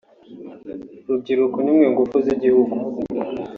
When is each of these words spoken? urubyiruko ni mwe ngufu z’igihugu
urubyiruko 1.07 1.57
ni 1.61 1.71
mwe 1.75 1.85
ngufu 1.93 2.15
z’igihugu 2.25 2.75